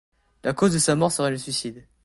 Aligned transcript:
La 0.43 0.53
cause 0.53 0.73
de 0.73 0.79
sa 0.79 0.95
mort 0.95 1.11
serait 1.11 1.29
le 1.29 1.37
suicide. 1.37 1.85